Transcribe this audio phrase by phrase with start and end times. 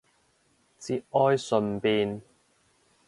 [0.79, 2.23] 節哀順變